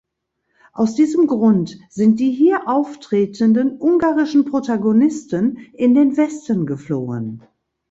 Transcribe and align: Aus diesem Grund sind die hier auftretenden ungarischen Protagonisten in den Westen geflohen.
Aus 0.73 0.95
diesem 0.95 1.27
Grund 1.27 1.77
sind 1.91 2.19
die 2.19 2.31
hier 2.31 2.67
auftretenden 2.67 3.77
ungarischen 3.79 4.45
Protagonisten 4.45 5.57
in 5.73 5.93
den 5.93 6.17
Westen 6.17 6.65
geflohen. 6.65 7.43